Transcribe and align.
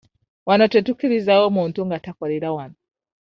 Wano 0.47 0.65
tetukkirizaawo 0.73 1.47
muntu 1.57 1.79
nga 1.87 1.97
takolera 2.05 2.49
wano. 2.55 2.77